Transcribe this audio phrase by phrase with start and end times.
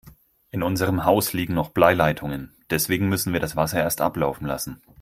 [0.49, 4.81] In unserem Haus liegen noch Bleileitungen, deswegen müssen wir das Wasser erst ablaufen lassen.